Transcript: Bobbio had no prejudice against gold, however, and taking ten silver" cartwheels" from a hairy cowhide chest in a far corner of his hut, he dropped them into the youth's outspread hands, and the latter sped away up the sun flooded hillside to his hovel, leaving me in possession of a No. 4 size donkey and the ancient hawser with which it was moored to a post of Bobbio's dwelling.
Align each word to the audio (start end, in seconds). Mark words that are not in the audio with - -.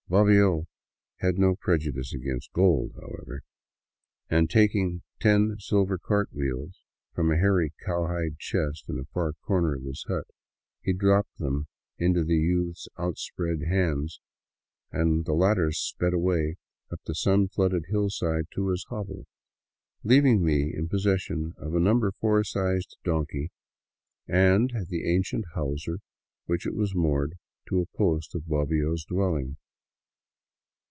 Bobbio 0.11 0.65
had 1.19 1.39
no 1.39 1.55
prejudice 1.55 2.11
against 2.13 2.51
gold, 2.51 2.91
however, 2.95 3.43
and 4.29 4.49
taking 4.49 5.03
ten 5.21 5.55
silver" 5.57 5.97
cartwheels" 6.05 6.83
from 7.15 7.31
a 7.31 7.37
hairy 7.37 7.71
cowhide 7.85 8.37
chest 8.37 8.89
in 8.89 8.99
a 8.99 9.05
far 9.05 9.31
corner 9.31 9.73
of 9.73 9.83
his 9.83 10.03
hut, 10.09 10.27
he 10.81 10.91
dropped 10.91 11.37
them 11.37 11.67
into 11.97 12.25
the 12.25 12.35
youth's 12.35 12.89
outspread 12.97 13.61
hands, 13.63 14.19
and 14.91 15.23
the 15.23 15.31
latter 15.31 15.71
sped 15.71 16.11
away 16.13 16.57
up 16.91 16.99
the 17.05 17.15
sun 17.15 17.47
flooded 17.47 17.85
hillside 17.87 18.47
to 18.53 18.67
his 18.67 18.83
hovel, 18.89 19.25
leaving 20.03 20.43
me 20.43 20.73
in 20.75 20.89
possession 20.89 21.53
of 21.57 21.73
a 21.73 21.79
No. 21.79 22.11
4 22.19 22.43
size 22.43 22.83
donkey 23.05 23.49
and 24.27 24.71
the 24.89 25.09
ancient 25.09 25.45
hawser 25.55 25.93
with 26.01 26.01
which 26.47 26.65
it 26.67 26.75
was 26.75 26.93
moored 26.93 27.37
to 27.69 27.79
a 27.79 27.97
post 27.97 28.35
of 28.35 28.41
Bobbio's 28.49 29.05
dwelling. 29.05 29.55